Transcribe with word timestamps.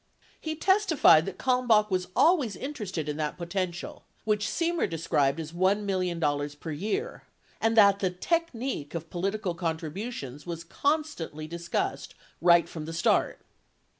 42 0.41 0.49
He 0.49 0.55
testified 0.55 1.27
that 1.27 1.37
Kalmbach 1.37 1.91
was 1.91 2.07
always 2.15 2.55
interested 2.55 3.07
in 3.07 3.17
that 3.17 3.37
"potential"— 3.37 4.03
which 4.25 4.47
Semer 4.47 4.89
described 4.89 5.39
as 5.39 5.51
$1 5.51 5.83
million 5.83 6.19
per 6.59 6.71
year— 6.71 7.25
and 7.61 7.77
that 7.77 7.99
the 7.99 8.09
"technique 8.09 8.95
of 8.95 9.11
political 9.11 9.53
contributions 9.53 10.47
was 10.47 10.63
constantly 10.63 11.45
discussed 11.45 12.15
right 12.41 12.67
from 12.67 12.85
the 12.85 12.93
start." 12.93 13.41